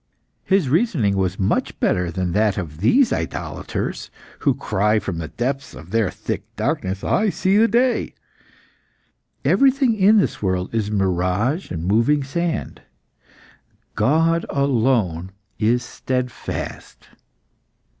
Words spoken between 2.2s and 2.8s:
that of